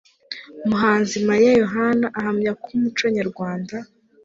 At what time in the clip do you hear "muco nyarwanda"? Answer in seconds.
2.83-3.75